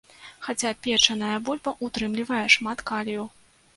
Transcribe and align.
Хаця 0.45 0.69
печаная 0.87 1.35
бульба 1.49 1.73
ўтрымлівае 1.89 2.43
шмат 2.55 2.83
калію. 2.93 3.29